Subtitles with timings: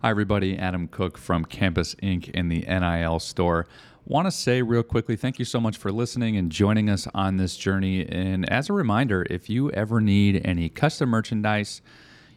[0.00, 0.56] Hi, everybody.
[0.56, 2.30] Adam Cook from Campus Inc.
[2.30, 3.66] in the NIL store.
[4.04, 7.36] Want to say real quickly, thank you so much for listening and joining us on
[7.36, 8.08] this journey.
[8.08, 11.82] And as a reminder, if you ever need any custom merchandise,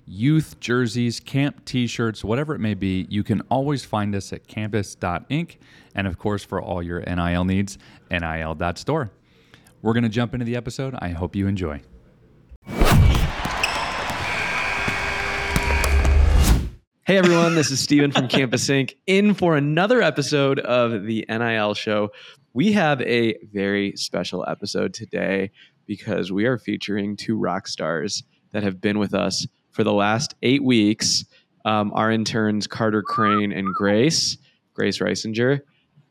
[0.08, 4.48] youth jerseys, camp t shirts, whatever it may be, you can always find us at
[4.48, 5.58] campus.inc.
[5.94, 7.78] And of course, for all your NIL needs,
[8.10, 9.12] nil.store.
[9.84, 10.96] We're going to jump into the episode.
[10.98, 11.84] I hope you enjoy.
[17.12, 18.96] Hey everyone, this is Steven from Campus Inc.
[19.06, 22.08] in for another episode of the NIL show.
[22.54, 25.52] We have a very special episode today
[25.86, 30.36] because we are featuring two rock stars that have been with us for the last
[30.42, 31.26] eight weeks.
[31.66, 34.38] Um, our interns, Carter Crayne and Grace,
[34.74, 35.60] Grace Risinger.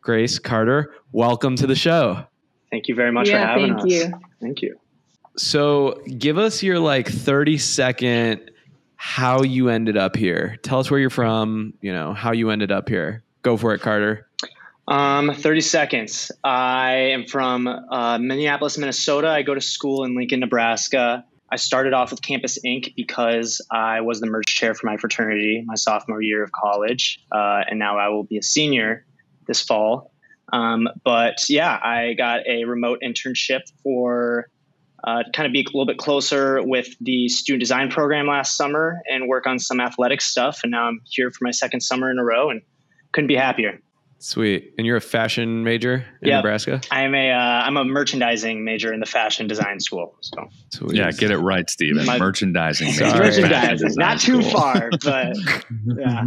[0.03, 2.23] Grace, Carter, welcome to the show.
[2.71, 3.91] Thank you very much yeah, for having thank us.
[3.91, 4.21] You.
[4.39, 4.79] Thank you.
[5.39, 8.50] So, give us your like 30 second
[9.03, 10.59] how you ended up here.
[10.63, 13.23] Tell us where you're from, you know, how you ended up here.
[13.41, 14.29] Go for it, Carter.
[14.87, 16.30] Um, 30 seconds.
[16.45, 19.30] I am from uh, Minneapolis, Minnesota.
[19.30, 21.24] I go to school in Lincoln, Nebraska.
[21.51, 22.95] I started off with Campus Inc.
[22.95, 27.24] because I was the merch chair for my fraternity my sophomore year of college.
[27.33, 29.07] Uh, and now I will be a senior
[29.46, 30.13] this fall.
[30.52, 34.51] Um, but yeah, I got a remote internship for
[35.04, 39.01] uh, kind of be a little bit closer with the student design program last summer
[39.10, 40.60] and work on some athletic stuff.
[40.62, 42.62] And now I'm here for my second summer in a row and
[43.12, 43.80] couldn't be happier.
[44.23, 44.74] Sweet.
[44.76, 46.37] And you're a fashion major in Yep.
[46.45, 46.80] Nebraska?
[46.90, 50.15] I am a uh, I'm a merchandising major in the fashion design school.
[50.21, 50.96] So Sweet.
[50.98, 52.04] Yeah, get it right, Steven.
[52.04, 52.93] My- Merchandising.
[52.93, 53.12] Sorry.
[53.18, 55.34] major, merchandising, not too far, but
[55.96, 56.24] yeah.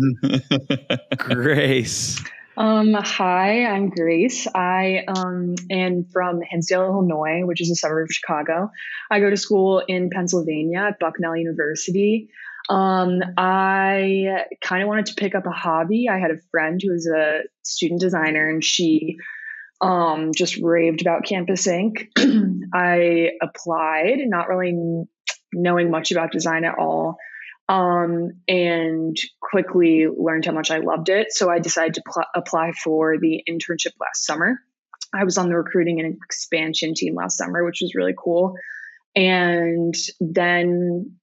[1.19, 2.19] Grace.
[2.55, 4.47] Um, hi, I'm Grace.
[4.53, 8.69] I um, am from Hinsdale, Illinois, which is a suburb of Chicago.
[9.09, 12.29] I go to school in Pennsylvania at Bucknell University.
[12.69, 16.07] Um, I kind of wanted to pick up a hobby.
[16.09, 19.17] I had a friend who was a student designer, and she
[19.81, 22.07] um, just raved about Campus Inc.
[22.73, 25.05] I applied, not really
[25.51, 27.17] knowing much about design at all
[27.69, 31.31] um, and quickly learned how much I loved it.
[31.31, 34.59] So I decided to pl- apply for the internship last summer.
[35.13, 38.55] I was on the recruiting and expansion team last summer, which was really cool.
[39.15, 41.17] And then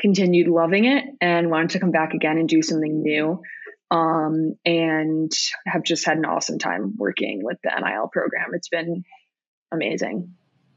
[0.00, 3.40] continued loving it and wanted to come back again and do something new.
[3.88, 5.30] Um, and
[5.64, 8.50] have just had an awesome time working with the NIL program.
[8.52, 9.04] It's been
[9.70, 10.34] amazing.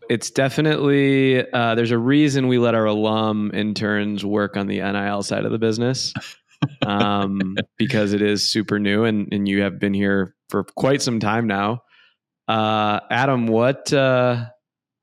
[0.10, 5.22] It's definitely, uh, there's a reason we let our alum interns work on the NIL
[5.22, 6.14] side of the business
[6.86, 11.20] um, because it is super new and, and you have been here for quite some
[11.20, 11.84] time now.
[12.48, 14.46] Uh, Adam, what, uh,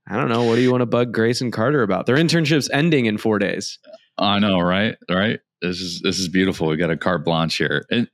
[0.09, 2.06] I don't know, what do you want to bug Grace and Carter about?
[2.06, 3.78] Their internship's ending in four days.
[4.19, 4.97] I know, right?
[5.09, 5.39] Right.
[5.62, 6.69] This is this is beautiful.
[6.69, 8.09] We got a carte blanche here, and,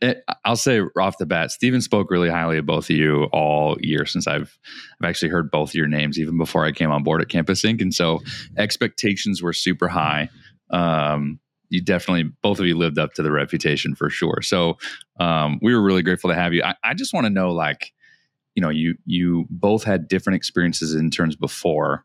[0.45, 4.07] I'll say off the bat, Steven spoke really highly of both of you all year
[4.07, 4.57] since I've
[5.01, 7.81] I've actually heard both your names even before I came on board at Campus Inc.
[7.81, 8.21] And so
[8.57, 10.29] expectations were super high.
[10.71, 14.41] Um, you definitely both of you lived up to the reputation for sure.
[14.43, 14.79] So
[15.19, 16.63] um, we were really grateful to have you.
[16.63, 17.93] I, I just want to know, like,
[18.55, 22.05] you know, you you both had different experiences in terms before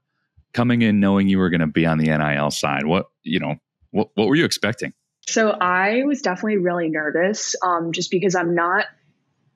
[0.54, 2.86] coming in, knowing you were going to be on the NIL side.
[2.86, 3.58] What you know,
[3.92, 4.94] what what were you expecting?
[5.28, 8.86] So I was definitely really nervous, um, just because I'm not,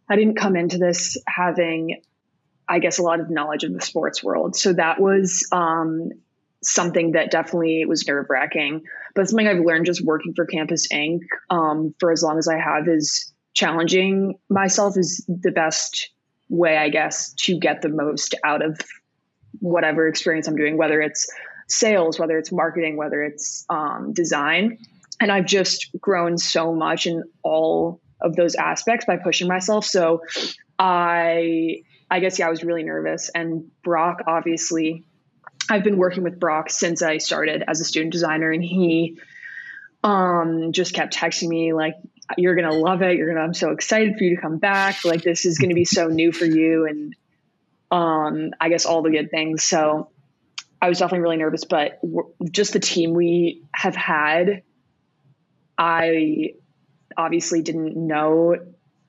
[0.10, 2.02] I didn't come into this having,
[2.68, 4.56] I guess, a lot of knowledge of the sports world.
[4.56, 6.12] So that was um,
[6.62, 8.84] something that definitely was nerve wracking.
[9.16, 11.22] But something I've learned just working for Campus Inc.
[11.50, 16.10] Um, for as long as I have is challenging myself is the best
[16.50, 18.78] way, I guess, to get the most out of
[19.60, 21.32] whatever experience I'm doing, whether it's
[21.70, 24.78] sales, whether it's marketing, whether it's um, design
[25.22, 29.86] and I've just grown so much in all of those aspects by pushing myself.
[29.86, 30.24] So
[30.78, 33.30] I I guess yeah, I was really nervous.
[33.34, 35.06] And Brock, obviously,
[35.70, 39.20] I've been working with Brock since I started as a student designer, and he
[40.04, 41.94] um just kept texting me like
[42.36, 43.16] you're gonna love it.
[43.16, 45.06] You're gonna I'm so excited for you to come back.
[45.06, 47.16] Like this is gonna be so new for you and
[47.92, 49.64] um I guess all the good things.
[49.64, 50.10] So
[50.82, 52.00] I was definitely really nervous, but
[52.52, 54.64] just the team we have had
[55.82, 56.54] I
[57.18, 58.56] obviously didn't know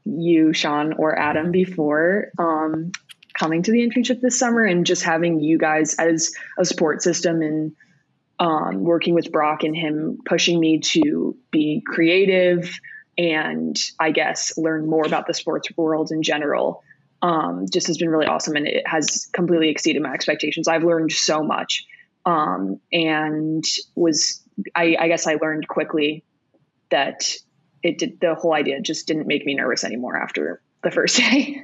[0.06, 2.92] you, Sean, or Adam before um,
[3.38, 7.42] coming to the internship this summer, and just having you guys as a support system
[7.42, 7.72] and
[8.38, 12.72] um, working with Brock and him pushing me to be creative
[13.18, 16.82] and I guess learn more about the sports world in general.
[17.20, 20.68] Um, just has been really awesome, and it has completely exceeded my expectations.
[20.68, 21.84] I've learned so much,
[22.24, 23.62] um, and
[23.94, 24.42] was
[24.74, 26.24] I, I guess I learned quickly
[26.92, 27.34] that
[27.82, 31.62] it did the whole idea just didn't make me nervous anymore after the first day.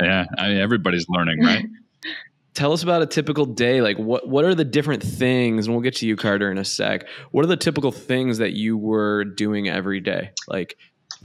[0.00, 1.66] yeah, I mean everybody's learning, right?
[2.54, 3.82] Tell us about a typical day.
[3.82, 6.64] Like what what are the different things and we'll get to you Carter in a
[6.64, 7.06] sec.
[7.32, 10.30] What are the typical things that you were doing every day?
[10.48, 10.76] Like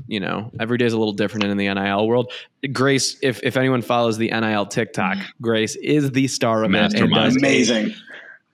[0.07, 2.31] you know, every day is a little different in the NIL world.
[2.71, 5.25] Grace, if if anyone follows the NIL TikTok, mm.
[5.41, 7.93] Grace is the star of it and does amazing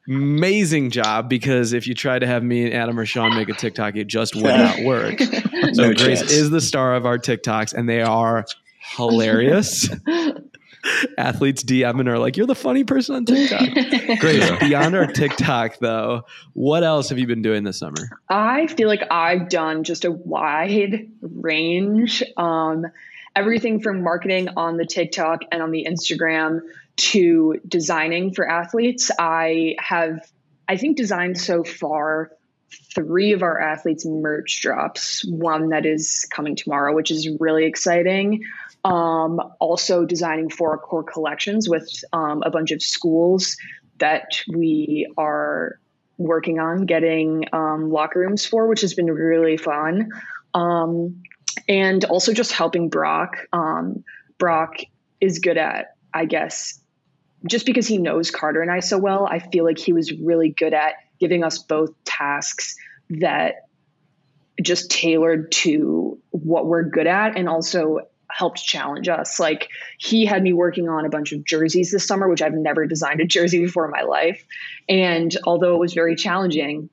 [0.07, 3.54] amazing job because if you tried to have me and Adam or Sean make a
[3.54, 5.19] TikTok, it just would not work.
[5.19, 5.30] so
[5.74, 6.31] No Grace chance.
[6.31, 8.46] is the star of our TikToks, and they are
[8.98, 9.90] hilarious.
[11.18, 13.69] Athletes DM and are like, "You're the funny person on TikTok."
[14.19, 18.19] Grace, beyond our TikTok though, what else have you been doing this summer?
[18.30, 22.22] I feel like I've done just a wide range.
[22.38, 22.86] Um,
[23.36, 26.62] everything from marketing on the TikTok and on the Instagram
[26.97, 29.12] to designing for athletes.
[29.18, 30.19] I have,
[30.68, 32.31] I think, designed so far
[32.94, 35.25] three of our athletes' merch drops.
[35.25, 38.44] One that is coming tomorrow, which is really exciting.
[38.83, 43.57] Um, also, designing for our core collections with um, a bunch of schools
[43.98, 45.80] that we are
[46.18, 50.09] working on getting um, locker rooms for, which has been really fun.
[50.53, 51.24] Um,
[51.68, 53.38] and also just helping Brock.
[53.51, 54.03] Um,
[54.38, 54.77] Brock
[55.19, 56.80] is good at, I guess,
[57.47, 60.50] just because he knows Carter and I so well, I feel like he was really
[60.50, 62.75] good at giving us both tasks
[63.09, 63.68] that
[64.62, 68.00] just tailored to what we're good at and also
[68.30, 69.39] helped challenge us.
[69.39, 72.86] Like he had me working on a bunch of jerseys this summer, which I've never
[72.86, 74.44] designed a jersey before in my life.
[74.89, 76.89] And although it was very challenging,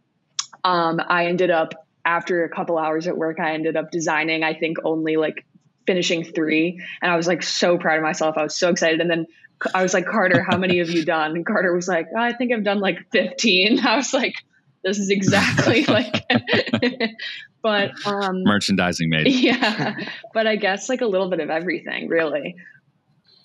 [0.64, 1.74] um, I ended up
[2.04, 5.44] after a couple hours at work, I ended up designing, I think only like
[5.86, 6.80] finishing three.
[7.00, 8.36] And I was like so proud of myself.
[8.36, 9.00] I was so excited.
[9.00, 9.26] And then
[9.74, 11.32] I was like, Carter, how many have you done?
[11.32, 13.80] And Carter was like, oh, I think I've done like 15.
[13.86, 14.34] I was like,
[14.84, 16.24] this is exactly like,
[17.62, 19.28] but, um, merchandising made.
[19.28, 19.96] yeah,
[20.34, 22.56] but I guess like a little bit of everything really.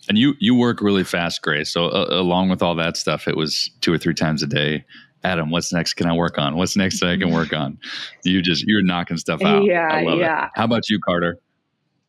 [0.10, 1.72] And you you work really fast, Grace.
[1.72, 4.86] So uh, along with all that stuff, it was two or three times a day.
[5.24, 5.96] Adam, what's next?
[5.96, 6.56] Can I work on?
[6.56, 7.78] What's next that I can work on?
[8.24, 9.66] You just you're knocking stuff out.
[9.66, 10.46] Yeah, I love yeah.
[10.46, 10.52] it.
[10.56, 11.40] How about you, Carter?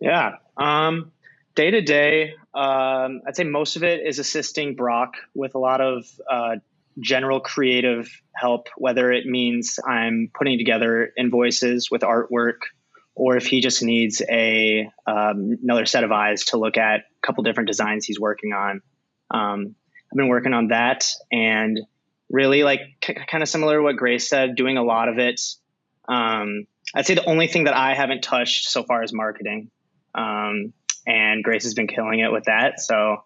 [0.00, 0.36] Yeah.
[0.56, 1.12] Um,
[1.54, 5.80] day to day, um, I'd say most of it is assisting Brock with a lot
[5.80, 6.56] of uh,
[7.00, 12.60] general creative help, whether it means I'm putting together invoices with artwork,
[13.14, 17.26] or if he just needs a um, another set of eyes to look at a
[17.26, 18.80] couple different designs he's working on.
[19.30, 19.74] Um,
[20.10, 21.78] I've been working on that and
[22.30, 25.40] really like kind of similar to what Grace said, doing a lot of it.
[26.08, 29.70] Um, I'd say the only thing that I haven't touched so far is marketing.
[30.18, 30.72] Um,
[31.06, 32.80] and Grace has been killing it with that.
[32.80, 33.22] So,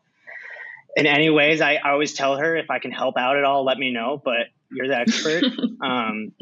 [0.94, 3.64] in any ways, I, I always tell her if I can help out at all,
[3.64, 4.20] let me know.
[4.22, 5.44] But you're the expert.
[5.84, 6.32] um,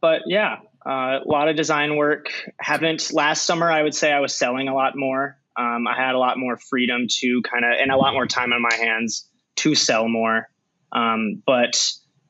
[0.00, 2.30] but yeah, uh, a lot of design work.
[2.60, 3.70] Haven't last summer.
[3.70, 5.38] I would say I was selling a lot more.
[5.56, 8.52] Um, I had a lot more freedom to kind of and a lot more time
[8.52, 10.48] on my hands to sell more.
[10.92, 11.82] Um, but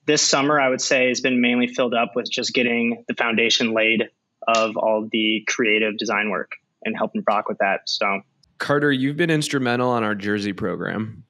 [0.06, 3.75] this summer, I would say, has been mainly filled up with just getting the foundation
[3.75, 4.05] laid
[4.46, 6.52] of all the creative design work
[6.87, 7.81] and helping Brock with that.
[7.87, 8.21] So,
[8.59, 11.25] Carter, you've been instrumental on our jersey program.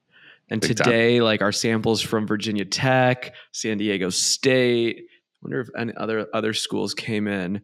[0.49, 0.85] And Big time.
[0.85, 6.29] today, like our samples from Virginia Tech, San Diego State, I wonder if any other
[6.33, 7.63] other schools came in.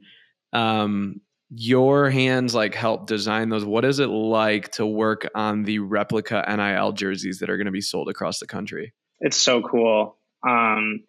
[0.52, 1.20] Um,
[1.54, 3.64] your hands like help design those.
[3.64, 7.72] What is it like to work on the replica NIL jerseys that are going to
[7.72, 8.92] be sold across the country?
[9.22, 10.18] it's so cool.
[10.46, 11.04] Um,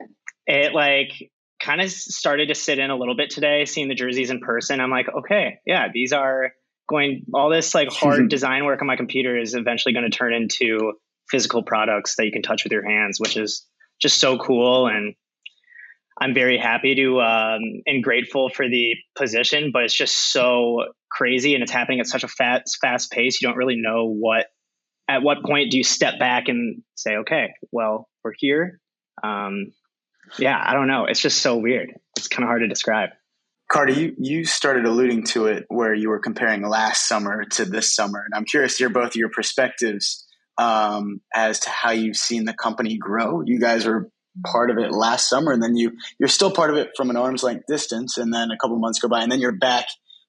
[0.46, 4.30] it like kind of started to sit in a little bit today, seeing the jerseys
[4.30, 4.80] in person.
[4.80, 6.52] I'm like, okay, yeah, these are
[6.88, 7.26] going.
[7.34, 10.94] All this like hard design work on my computer is eventually going to turn into
[11.30, 13.66] physical products that you can touch with your hands, which is
[14.02, 14.88] just so cool.
[14.88, 15.16] And
[16.20, 21.54] I'm very happy to um, and grateful for the position, but it's just so crazy
[21.54, 23.42] and it's happening at such a fast fast pace.
[23.42, 24.48] You don't really know what
[25.08, 28.80] at what point do you step back and say, okay, well, we're here.
[29.24, 29.74] Um,
[30.40, 31.06] yeah, I don't know.
[31.06, 31.94] It's just so weird.
[32.18, 33.10] It's kind of hard to describe.
[33.74, 37.96] Carter, you, you started alluding to it where you were comparing last summer to this
[37.96, 38.22] summer.
[38.24, 40.28] And I'm curious to hear both your perspectives
[40.60, 43.42] um, as to how you've seen the company grow.
[43.44, 44.12] You guys were
[44.46, 47.18] part of it last summer, and then you, you're still part of it from an
[47.18, 48.20] arm's length distance.
[48.20, 49.88] And then a couple months go by, and then you're back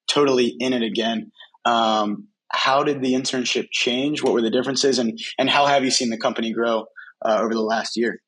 [0.09, 1.31] totally in it again.
[1.67, 4.23] Um, how did the internship change?
[4.23, 4.99] What were the differences?
[4.99, 6.87] And, and how have you seen the company grow
[7.23, 8.23] uh, over the last year?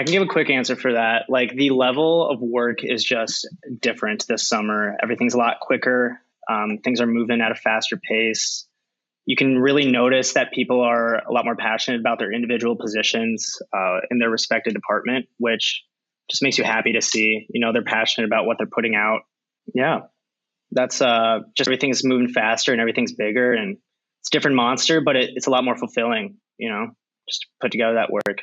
[0.00, 1.26] I can give a quick answer for that.
[1.28, 3.46] Like the level of work is just
[3.80, 4.96] different this summer.
[5.02, 6.18] Everything's a lot quicker.
[6.48, 8.66] Um, things are moving at a faster pace.
[9.26, 13.58] You can really notice that people are a lot more passionate about their individual positions
[13.76, 15.84] uh, in their respective department, which
[16.30, 17.46] just makes you happy to see.
[17.50, 19.20] You know, they're passionate about what they're putting out.
[19.74, 19.98] Yeah.
[20.70, 23.76] That's uh, just everything's moving faster and everything's bigger and
[24.20, 26.86] it's a different monster, but it, it's a lot more fulfilling, you know,
[27.28, 28.38] just put together that work.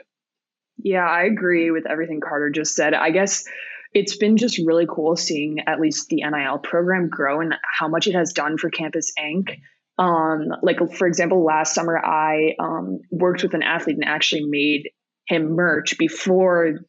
[0.78, 2.94] Yeah, I agree with everything Carter just said.
[2.94, 3.46] I guess
[3.94, 8.08] it's been just really cool seeing at least the NIL program grow and how much
[8.08, 9.58] it has done for Campus Inc.
[9.98, 14.90] Um, like for example, last summer I um, worked with an athlete and actually made
[15.28, 16.80] him merch before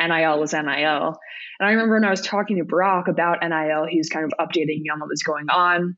[0.00, 1.16] NIL was NIL.
[1.58, 4.32] And I remember when I was talking to Brock about NIL, he was kind of
[4.38, 5.96] updating me on what was going on.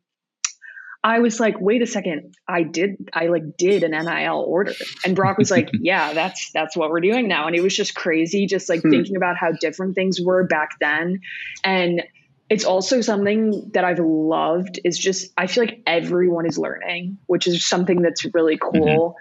[1.03, 4.73] I was like, wait a second, I did I like did an NIL order.
[5.05, 7.47] And Brock was like, Yeah, that's that's what we're doing now.
[7.47, 8.91] And it was just crazy, just like hmm.
[8.91, 11.21] thinking about how different things were back then.
[11.63, 12.03] And
[12.51, 17.47] it's also something that I've loved is just I feel like everyone is learning, which
[17.47, 19.17] is something that's really cool.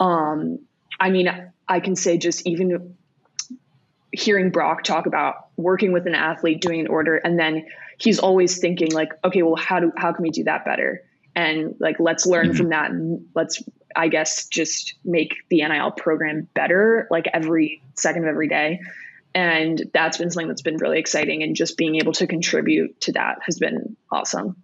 [0.00, 0.04] Mm-hmm.
[0.04, 0.58] Um,
[0.98, 1.30] I mean,
[1.68, 2.96] I can say just even
[4.12, 7.66] hearing Brock talk about working with an athlete, doing an order, and then
[7.98, 11.02] he's always thinking like, okay, well, how do how can we do that better?
[11.34, 12.56] And like, let's learn mm-hmm.
[12.56, 13.62] from that, and let's,
[13.96, 18.80] I guess, just make the NIL program better, like every second of every day.
[19.34, 23.12] And that's been something that's been really exciting, and just being able to contribute to
[23.12, 24.56] that has been awesome.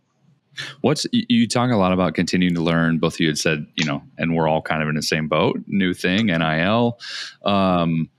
[0.81, 2.99] What's you talk a lot about continuing to learn?
[2.99, 5.29] Both of you had said, you know, and we're all kind of in the same
[5.29, 5.61] boat.
[5.67, 6.99] New thing, NIL.
[7.45, 8.11] Um,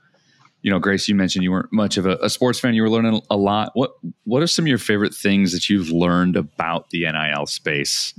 [0.62, 2.74] you know, Grace, you mentioned you weren't much of a, a, sports fan.
[2.74, 3.72] You were learning a lot.
[3.75, 3.91] What
[4.25, 8.13] What are some of your favorite things that you've learned about the NIL space?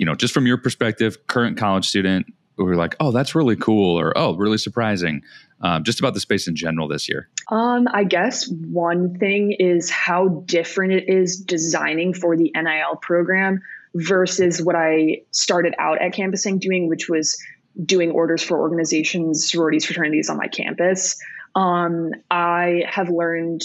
[0.00, 2.24] You know, just from your perspective, current college student,
[2.56, 5.20] who are like, "Oh, that's really cool," or "Oh, really surprising."
[5.60, 7.28] Um, just about the space in general this year.
[7.50, 13.60] Um, I guess one thing is how different it is designing for the NIL program
[13.94, 17.38] versus what I started out at Campus Inc doing, which was
[17.84, 21.18] doing orders for organizations, sororities, fraternities on my campus.
[21.54, 23.62] Um, I have learned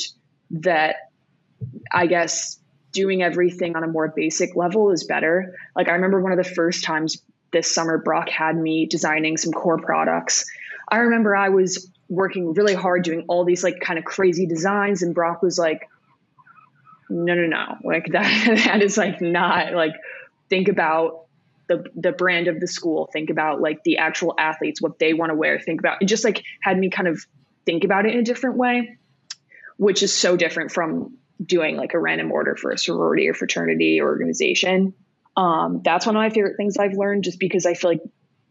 [0.52, 0.98] that
[1.94, 2.60] I guess
[2.96, 5.56] doing everything on a more basic level is better.
[5.76, 7.22] Like I remember one of the first times
[7.52, 10.46] this summer Brock had me designing some core products.
[10.90, 15.02] I remember I was working really hard doing all these like kind of crazy designs
[15.02, 15.88] and Brock was like
[17.10, 19.94] no no no like that that is like not like
[20.50, 21.26] think about
[21.68, 25.32] the the brand of the school think about like the actual athletes what they want
[25.32, 27.26] to wear think about it just like had me kind of
[27.66, 28.98] think about it in a different way,
[29.78, 34.02] which is so different from doing like a random order for a sorority or fraternity
[34.02, 34.94] organization.
[35.38, 38.02] Um, that's one of my favorite things I've learned just because I feel like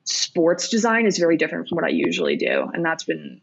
[0.04, 2.68] sports design is very different from what I usually do.
[2.72, 3.40] And that's been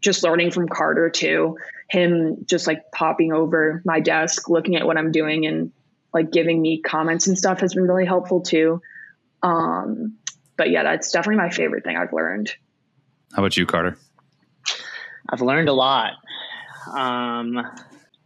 [0.00, 1.56] just learning from Carter too.
[1.88, 5.72] Him just like popping over my desk, looking at what I'm doing and
[6.12, 8.82] like giving me comments and stuff has been really helpful too.
[9.42, 10.18] Um,
[10.56, 12.54] but yeah, that's definitely my favorite thing I've learned.
[13.32, 13.96] How about you, Carter?
[15.28, 16.14] I've learned a lot.
[16.92, 17.64] Um,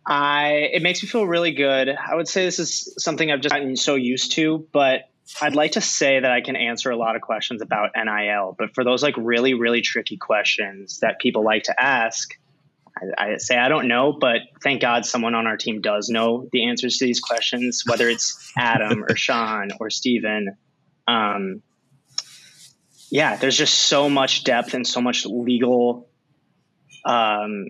[0.06, 1.88] I it makes me feel really good.
[1.88, 5.08] I would say this is something I've just gotten so used to, but
[5.40, 8.54] I'd like to say that I can answer a lot of questions about NIL.
[8.58, 12.34] But for those like really really tricky questions that people like to ask,
[12.96, 14.12] I, I say I don't know.
[14.12, 18.08] But thank God someone on our team does know the answers to these questions, whether
[18.08, 20.56] it's Adam or Sean or Steven.
[21.08, 21.62] Um,
[23.10, 26.08] yeah, there's just so much depth and so much legal
[27.04, 27.66] um,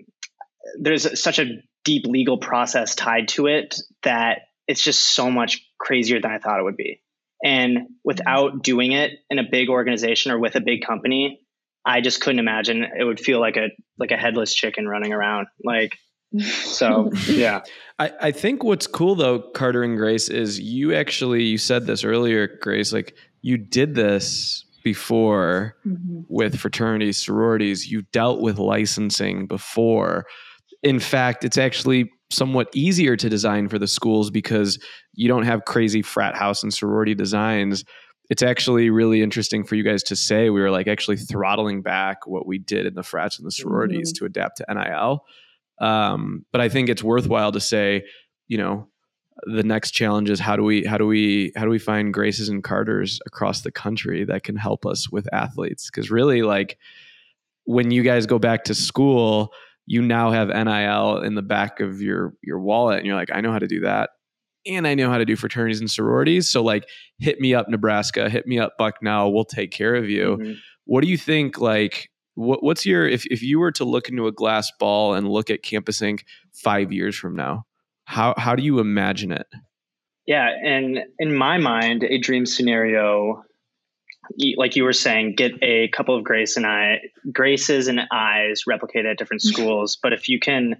[0.79, 6.19] there's such a deep legal process tied to it that it's just so much crazier
[6.19, 7.01] than I thought it would be.
[7.43, 11.39] And without doing it in a big organization or with a big company,
[11.85, 15.47] I just couldn't imagine it would feel like a like a headless chicken running around.
[15.63, 15.93] Like
[16.41, 17.61] so yeah.
[17.99, 22.03] I, I think what's cool though, Carter and Grace, is you actually you said this
[22.03, 26.21] earlier, Grace, like you did this before mm-hmm.
[26.27, 27.91] with fraternities, sororities.
[27.91, 30.25] You dealt with licensing before.
[30.85, 34.77] In fact, it's actually somewhat easier to design for the schools because
[35.13, 37.83] you don't have crazy frat house and sorority designs.
[38.29, 42.27] It's actually really interesting for you guys to say we were like actually throttling back
[42.27, 44.25] what we did in the frats and the sororities mm-hmm.
[44.25, 45.25] to adapt to NIL.
[45.79, 48.03] Um, but I think it's worthwhile to say,
[48.47, 48.87] you know,
[49.47, 52.47] the next challenge is how do we how do we how do we find graces
[52.47, 56.77] and carters across the country that can help us with athletes because really like
[57.65, 59.51] when you guys go back to school
[59.85, 63.41] you now have nil in the back of your your wallet and you're like i
[63.41, 64.11] know how to do that
[64.65, 66.87] and i know how to do fraternities and sororities so like
[67.19, 70.53] hit me up nebraska hit me up bucknell we'll take care of you mm-hmm.
[70.85, 74.27] what do you think like what, what's your if, if you were to look into
[74.27, 76.21] a glass ball and look at campus Inc
[76.53, 77.65] five years from now
[78.05, 79.47] how how do you imagine it?
[80.25, 83.43] Yeah, and in my mind, a dream scenario,
[84.57, 87.01] like you were saying, get a couple of Grace and I,
[87.31, 89.97] Graces and I's replicated at different schools.
[90.01, 90.73] but if you can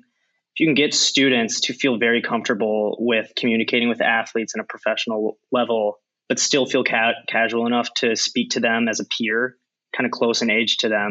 [0.55, 4.63] if you can get students to feel very comfortable with communicating with athletes in a
[4.63, 5.99] professional level,
[6.29, 9.57] but still feel ca- casual enough to speak to them as a peer,
[9.93, 11.09] kind of close in age to them,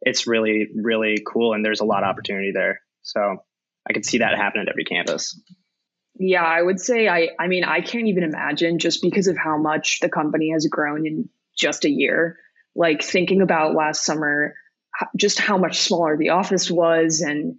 [0.00, 1.54] it's really, really cool.
[1.54, 2.80] And there's a lot of opportunity there.
[3.02, 3.36] So
[3.88, 5.40] I could see that happen at every campus.
[6.18, 9.56] Yeah, I would say I I mean I can't even imagine just because of how
[9.56, 12.38] much the company has grown in just a year.
[12.74, 14.54] Like thinking about last summer
[15.16, 17.56] just how much smaller the office was and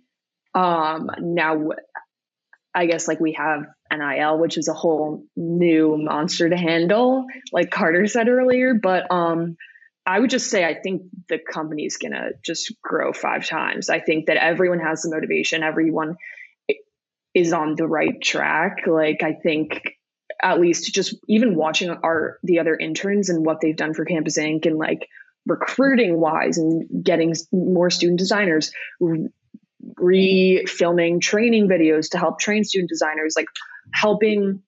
[0.54, 1.70] um, now,
[2.76, 7.72] I guess like we have NIL, which is a whole new monster to handle, like
[7.72, 8.74] Carter said earlier.
[8.74, 9.58] But um,
[10.06, 13.90] I would just say I think the company's gonna just grow five times.
[13.90, 15.64] I think that everyone has the motivation.
[15.64, 16.16] Everyone
[17.34, 18.86] is on the right track.
[18.86, 19.82] Like I think
[20.44, 24.38] at least just even watching our the other interns and what they've done for Campus
[24.38, 24.66] Inc.
[24.66, 25.08] and like
[25.46, 28.72] recruiting wise and getting more student designers
[29.98, 33.48] re-filming training videos to help train student designers, like
[33.94, 34.62] helping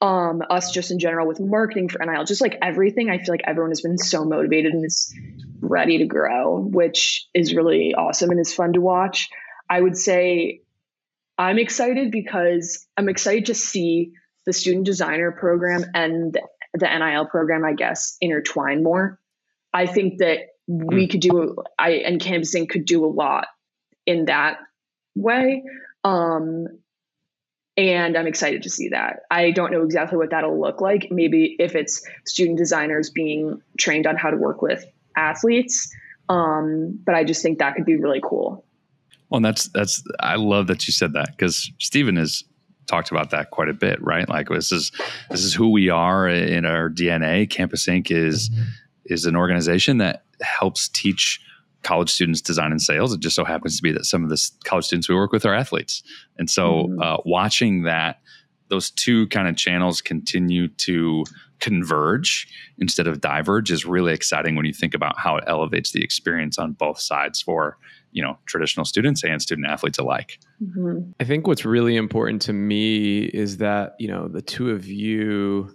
[0.00, 3.10] um, us just in general with marketing for NIL, just like everything.
[3.10, 5.14] I feel like everyone has been so motivated and is
[5.60, 9.28] ready to grow, which is really awesome and is fun to watch.
[9.68, 10.60] I would say
[11.38, 14.12] I'm excited because I'm excited to see
[14.46, 16.38] the student designer program and
[16.72, 19.18] the NIL program, I guess, intertwine more.
[19.72, 21.10] I think that we hmm.
[21.10, 23.48] could do, I and Campus Inc could do a lot
[24.06, 24.58] in that
[25.14, 25.64] way.
[26.04, 26.66] Um,
[27.76, 29.20] and I'm excited to see that.
[29.30, 31.08] I don't know exactly what that'll look like.
[31.10, 35.92] Maybe if it's student designers being trained on how to work with athletes,
[36.28, 38.64] um, but I just think that could be really cool.
[39.28, 42.44] Well, and that's that's I love that you said that because Steven has
[42.86, 44.28] talked about that quite a bit, right?
[44.28, 44.92] Like this is
[45.30, 47.48] this is who we are in our DNA.
[47.48, 48.10] Campus Inc.
[48.10, 48.50] is
[49.04, 51.40] is an organization that helps teach
[51.82, 53.12] college students design and sales.
[53.12, 55.46] It just so happens to be that some of the college students we work with
[55.46, 56.02] are athletes.
[56.36, 57.00] And so mm-hmm.
[57.00, 58.20] uh, watching that,
[58.68, 61.24] those two kind of channels continue to
[61.60, 66.02] converge instead of diverge is really exciting when you think about how it elevates the
[66.02, 67.78] experience on both sides for
[68.16, 71.10] you know traditional students and student athletes alike mm-hmm.
[71.20, 75.70] i think what's really important to me is that you know the two of you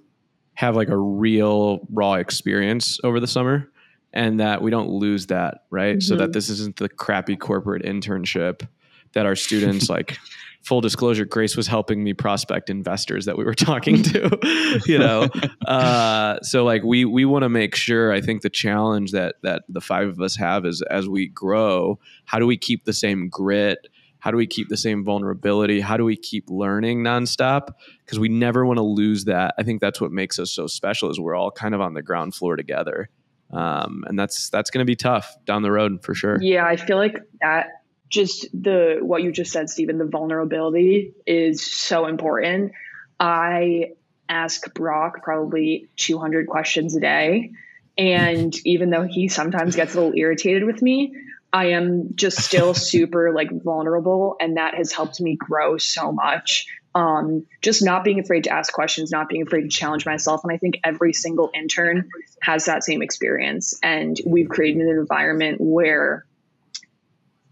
[0.55, 3.71] have like a real raw experience over the summer
[4.13, 5.97] and that we don't lose that, right?
[5.97, 6.01] Mm-hmm.
[6.01, 6.31] So that mm-hmm.
[6.33, 8.67] this isn't the crappy corporate internship
[9.13, 10.17] that our students like
[10.61, 15.27] full disclosure grace was helping me prospect investors that we were talking to you know?
[15.67, 19.63] Uh, so like we we want to make sure i think the challenge that that
[19.69, 23.27] the five of us have is as we grow how do we keep the same
[23.29, 23.87] grit?
[24.19, 25.81] How do we keep the same vulnerability?
[25.81, 27.69] How do we keep learning nonstop?
[28.05, 29.55] Because we never want to lose that.
[29.57, 32.03] I think that's what makes us so special is we're all kind of on the
[32.03, 33.09] ground floor together.
[33.51, 36.37] Um, and that's that's going to be tough down the road for sure.
[36.41, 37.80] Yeah, I feel like that
[38.11, 42.73] just the what you just said, Steven, the vulnerability is so important.
[43.19, 43.93] I
[44.29, 47.51] ask Brock probably 200 questions a day,
[47.97, 51.15] and even though he sometimes gets a little irritated with me,
[51.51, 56.67] I am just still super like vulnerable, and that has helped me grow so much
[56.93, 60.41] um, just not being afraid to ask questions, not being afraid to challenge myself.
[60.43, 62.09] And I think every single intern
[62.41, 63.77] has that same experience.
[63.81, 66.25] And we've created an environment where,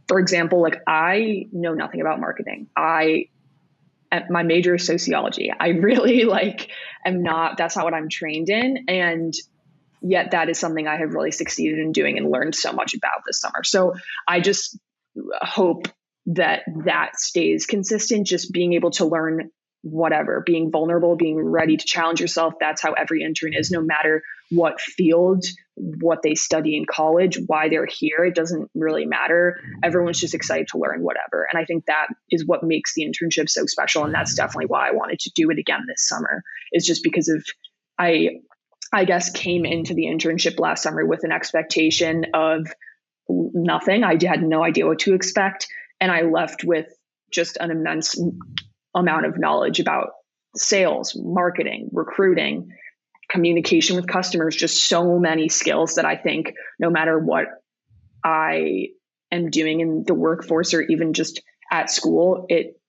[0.10, 2.68] for example, like I know nothing about marketing.
[2.76, 3.30] I
[4.30, 5.54] my major is sociology.
[5.58, 6.70] I really like
[7.06, 8.86] am not that's not what I'm trained in.
[8.90, 9.34] And
[10.02, 13.22] yet that is something I have really succeeded in doing and learned so much about
[13.26, 13.64] this summer.
[13.64, 13.94] So
[14.28, 14.78] I just
[15.42, 15.88] hope
[16.26, 21.86] that that stays consistent just being able to learn whatever being vulnerable being ready to
[21.86, 22.54] challenge yourself.
[22.60, 27.70] That's how every intern is no matter what field what they study in college why
[27.70, 29.62] they're here it doesn't really matter.
[29.82, 31.48] Everyone's just excited to learn whatever.
[31.50, 34.90] And i think that is what makes the internship so special and that's definitely why
[34.90, 37.46] i wanted to do it again this summer is just because of
[37.98, 38.30] i
[38.92, 42.68] i guess came into the internship last summer with an expectation of
[43.30, 44.04] nothing.
[44.04, 45.68] I had no idea what to expect
[46.00, 46.88] and I left with
[47.32, 48.20] just an immense
[48.96, 50.10] amount of knowledge about
[50.56, 52.72] sales, marketing, recruiting,
[53.30, 57.46] communication with customers, just so many skills that I think no matter what
[58.24, 58.88] I
[59.32, 62.80] am doing in the workforce or even just at school, it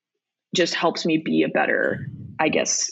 [0.55, 2.07] just helps me be a better,
[2.39, 2.91] I guess,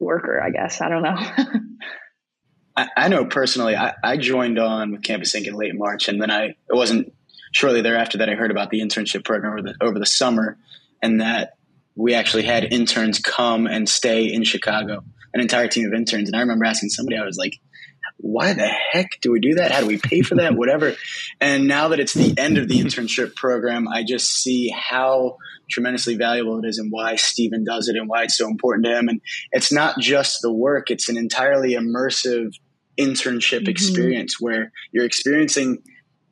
[0.00, 0.80] worker, I guess.
[0.80, 1.16] I don't know.
[2.76, 5.46] I, I, know personally, I, I joined on with Campus Inc.
[5.46, 7.12] in late March, and then I it wasn't
[7.52, 10.58] shortly thereafter that I heard about the internship program over the, over the summer
[11.00, 11.56] and that
[11.96, 16.28] we actually had interns come and stay in Chicago, an entire team of interns.
[16.28, 17.60] And I remember asking somebody, I was like,
[18.16, 19.70] why the heck do we do that?
[19.70, 20.54] How do we pay for that?
[20.56, 20.94] Whatever.
[21.40, 25.38] And now that it's the end of the internship program, I just see how
[25.70, 28.96] tremendously valuable it is and why Steven does it and why it's so important to
[28.96, 29.08] him.
[29.08, 29.20] And
[29.52, 32.54] it's not just the work, it's an entirely immersive
[32.98, 33.70] internship mm-hmm.
[33.70, 35.82] experience where you're experiencing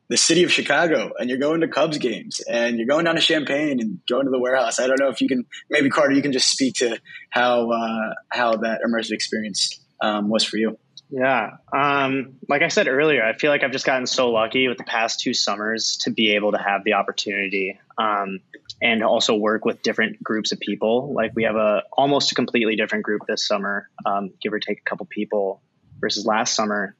[0.09, 3.21] the city of Chicago and you're going to Cubs games and you're going down to
[3.21, 4.79] Champaign and going to the warehouse.
[4.79, 8.13] I don't know if you can, maybe Carter, you can just speak to how, uh,
[8.29, 10.77] how that immersive experience um, was for you.
[11.09, 11.57] Yeah.
[11.71, 14.83] Um, like I said earlier, I feel like I've just gotten so lucky with the
[14.83, 18.39] past two summers to be able to have the opportunity um,
[18.81, 21.13] and also work with different groups of people.
[21.13, 24.79] Like we have a almost a completely different group this summer, um, give or take
[24.79, 25.61] a couple people
[25.99, 26.95] versus last summer.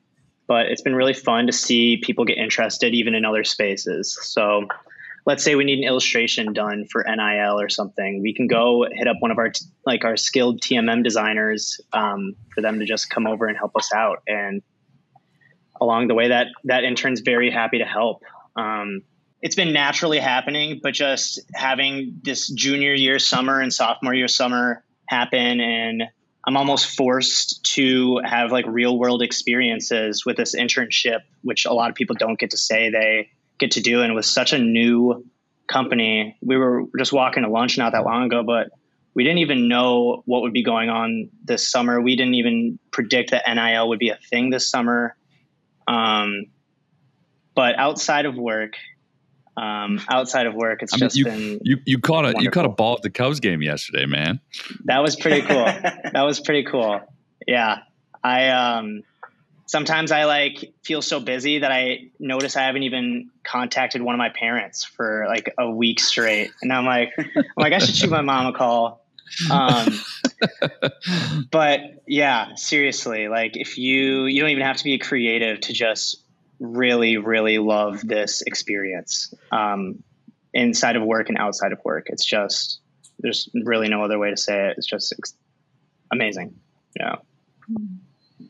[0.48, 4.18] But it's been really fun to see people get interested even in other spaces.
[4.22, 4.68] So
[5.26, 9.08] let's say we need an illustration done for NIL or something, we can go hit
[9.08, 9.52] up one of our
[9.86, 13.94] like our skilled TMM designers um, for them to just come over and help us
[13.94, 14.24] out.
[14.28, 14.62] And
[15.80, 18.24] along the way, that that intern's very happy to help.
[18.56, 19.02] Um,
[19.42, 24.84] it's been naturally happening, but just having this junior year summer and sophomore year summer
[25.06, 26.04] happen and
[26.46, 31.90] I'm almost forced to have like real world experiences with this internship, which a lot
[31.90, 33.30] of people don't get to say they
[33.60, 34.02] get to do.
[34.02, 35.26] And with such a new
[35.68, 38.72] company, we were just walking to lunch not that long ago, but
[39.14, 42.02] we didn't even know what would be going on this summer.
[42.02, 45.16] We didn't even predict that NIL would be a thing this summer.
[45.88, 46.48] Um,
[47.56, 48.74] but outside of work,
[49.56, 52.44] um, outside of work, it's I mean, just you, been you you caught a wonderful.
[52.44, 54.40] you caught a ball at the Cubs game yesterday, man.
[54.86, 55.66] That was pretty cool.
[56.14, 57.02] that was pretty cool.
[57.48, 57.80] Yeah,
[58.24, 59.04] I um,
[59.66, 64.20] sometimes I like feel so busy that I notice I haven't even contacted one of
[64.20, 66.52] my parents for like a week straight.
[66.62, 69.06] And I'm like, I'm like, I should shoot my mom a call.
[69.50, 70.00] Um,
[71.52, 75.74] but yeah, seriously, like if you, you don't even have to be a creative to
[75.74, 76.23] just
[76.64, 79.34] really, really love this experience.
[79.52, 80.04] Um,
[80.54, 82.08] inside of work and outside of work.
[82.08, 82.80] It's just,
[83.20, 84.76] there's really no other way to say it.
[84.78, 85.14] It's just
[86.12, 86.56] amazing.
[87.00, 87.16] Yeah.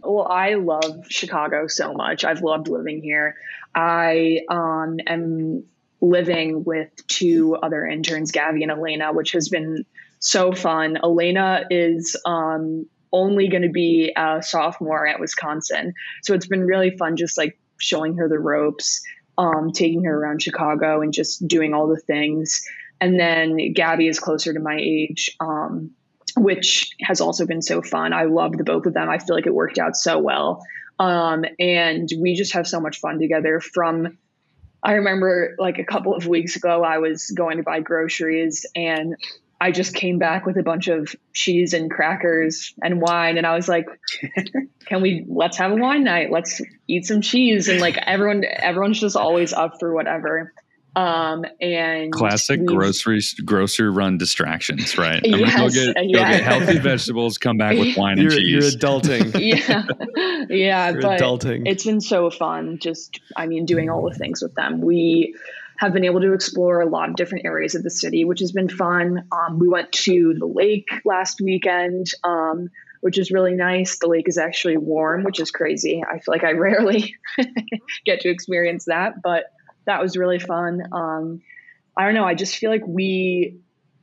[0.02, 2.26] Well, I love Chicago so much.
[2.26, 3.36] I've loved living here.
[3.74, 5.64] I um, am
[6.02, 9.86] living with two other interns, Gabby and Elena, which has been
[10.20, 10.98] so fun.
[11.02, 15.94] Elena is um, only going to be a sophomore at Wisconsin.
[16.24, 19.02] So it's been really fun just like showing her the ropes,
[19.38, 22.66] um, taking her around Chicago and just doing all the things.
[23.02, 25.36] And then Gabby is closer to my age.
[25.40, 25.92] Um,
[26.36, 28.12] which has also been so fun.
[28.12, 29.08] I love the both of them.
[29.08, 30.64] I feel like it worked out so well.
[30.98, 34.18] Um, and we just have so much fun together from
[34.84, 39.16] I remember like a couple of weeks ago, I was going to buy groceries and
[39.60, 43.38] I just came back with a bunch of cheese and crackers and wine.
[43.38, 43.88] And I was like,
[44.86, 46.32] can we, let's have a wine night.
[46.32, 47.70] Let's eat some cheese.
[47.70, 50.54] And like everyone, everyone's just always up for whatever.
[50.96, 55.24] Um, and classic grocery grocery run distractions, right?
[55.26, 56.14] I yes, go, get, yeah.
[56.14, 58.52] go get healthy vegetables, come back with wine you're, and cheese.
[58.52, 59.34] You're adulting.
[59.40, 59.86] yeah,
[60.56, 61.64] yeah, you're but adulting.
[61.66, 62.78] it's been so fun.
[62.78, 64.82] Just, I mean, doing all the things with them.
[64.82, 65.36] We
[65.84, 68.52] have been able to explore a lot of different areas of the city, which has
[68.52, 69.28] been fun.
[69.32, 72.08] Um, we went to the lake last weekend.
[72.24, 72.70] Um,
[73.04, 74.00] which is really nice.
[74.00, 76.02] The lake is actually warm, which is crazy.
[76.10, 77.14] I feel like I rarely
[78.06, 79.44] get to experience that, but
[79.86, 80.82] that was really fun.
[80.94, 81.42] Um,
[81.98, 82.24] I don't know.
[82.24, 83.58] I just feel like we,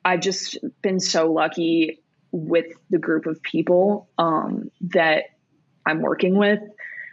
[0.05, 5.25] I've just been so lucky with the group of people um, that
[5.87, 6.61] I'm working with.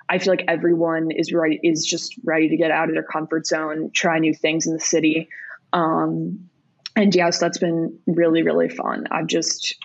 [0.10, 3.46] I feel like everyone is right is just ready to get out of their comfort
[3.46, 5.30] zone, try new things in the city.
[5.74, 6.50] Um,
[6.96, 9.06] and yes, that's been really really fun.
[9.12, 9.76] I've just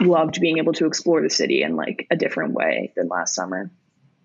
[0.00, 3.70] loved being able to explore the city in like a different way than last summer.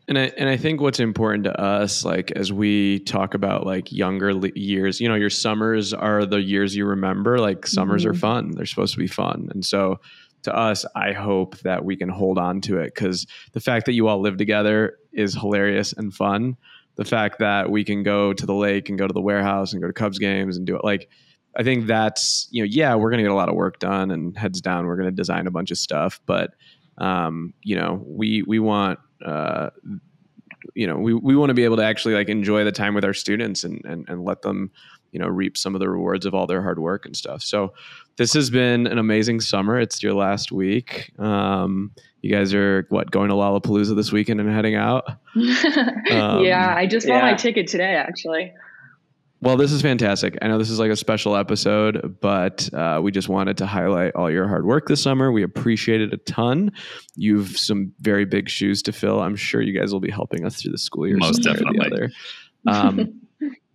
[0.07, 3.91] And I, and I think what's important to us, like as we talk about like
[3.91, 7.39] younger years, you know, your summers are the years you remember.
[7.39, 8.11] Like summers mm-hmm.
[8.11, 9.99] are fun; they're supposed to be fun, and so
[10.43, 13.93] to us, I hope that we can hold on to it because the fact that
[13.93, 16.57] you all live together is hilarious and fun.
[16.95, 19.81] The fact that we can go to the lake and go to the warehouse and
[19.81, 21.09] go to Cubs games and do it like.
[21.53, 24.37] I think that's you know yeah we're gonna get a lot of work done and
[24.37, 26.51] heads down we're gonna design a bunch of stuff but
[26.97, 29.69] um, you know we we want uh,
[30.75, 33.03] you know we, we want to be able to actually like enjoy the time with
[33.03, 34.71] our students and, and and let them
[35.11, 37.73] you know reap some of the rewards of all their hard work and stuff so
[38.17, 43.11] this has been an amazing summer it's your last week um, you guys are what
[43.11, 45.07] going to lollapalooza this weekend and heading out
[46.11, 47.31] um, yeah i just bought yeah.
[47.31, 48.51] my ticket today actually
[49.43, 50.37] Well, this is fantastic.
[50.39, 54.13] I know this is like a special episode, but uh, we just wanted to highlight
[54.13, 55.31] all your hard work this summer.
[55.31, 56.71] We appreciate it a ton.
[57.15, 59.19] You've some very big shoes to fill.
[59.19, 61.17] I'm sure you guys will be helping us through the school year.
[61.17, 61.91] Most some or the definitely.
[61.91, 62.11] other.
[62.67, 63.21] Um,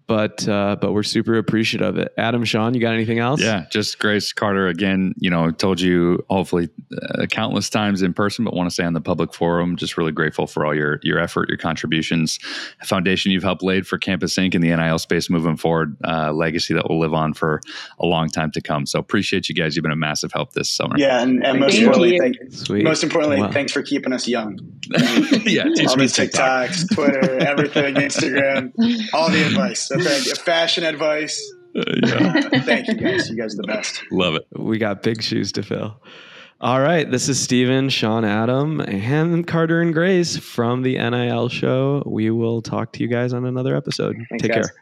[0.06, 2.12] but uh, but we're super appreciative of it.
[2.16, 3.40] Adam, Sean, you got anything else?
[3.40, 5.14] Yeah, just Grace Carter again.
[5.18, 8.92] You know, told you hopefully uh, countless times in person, but want to say on
[8.92, 9.76] the public forum.
[9.76, 12.38] Just really grateful for all your your effort, your contributions,
[12.84, 14.54] foundation you've helped laid for Campus Inc.
[14.54, 15.96] and the NIL space moving forward.
[16.04, 17.60] Uh, legacy that will live on for
[17.98, 18.86] a long time to come.
[18.86, 19.74] So appreciate you guys.
[19.74, 20.94] You've been a massive help this summer.
[20.98, 22.20] Yeah, and, and most Thank importantly, you.
[22.20, 22.84] thank, Sweet.
[22.84, 23.50] most importantly, Wow.
[23.50, 24.58] thanks for keeping us young.
[25.46, 25.64] yeah.
[25.74, 26.70] Teach all me TikTok.
[26.70, 28.72] TikToks, Twitter, everything, Instagram,
[29.12, 29.88] all the advice.
[29.88, 30.34] So thank you.
[30.34, 31.40] Fashion advice.
[31.76, 33.28] Uh, yeah, thank you guys.
[33.28, 34.02] You guys are the best.
[34.10, 34.46] love it.
[34.56, 36.00] we got big shoes to fill.
[36.58, 42.02] All right, this is Steven, Sean, Adam, and Carter and Grace from the NIL show.
[42.06, 44.16] We will talk to you guys on another episode.
[44.30, 44.66] Thanks, Take guys.
[44.68, 44.74] care.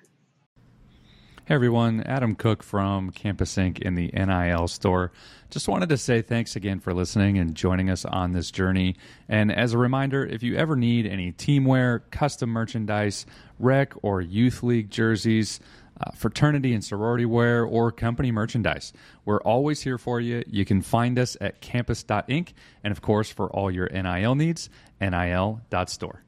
[1.46, 3.78] Hey everyone, Adam Cook from Campus Inc.
[3.80, 5.12] in the NIL store.
[5.50, 8.96] Just wanted to say thanks again for listening and joining us on this journey.
[9.28, 13.26] And as a reminder, if you ever need any teamwear, custom merchandise,
[13.58, 15.60] rec or youth league jerseys,
[16.00, 18.94] uh, fraternity and sorority wear, or company merchandise,
[19.26, 20.44] we're always here for you.
[20.46, 22.54] You can find us at campus.inc.
[22.82, 26.23] And of course, for all your NIL needs, nil.store.